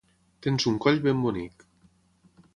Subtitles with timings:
[0.45, 1.69] Tens un coll ben bonic.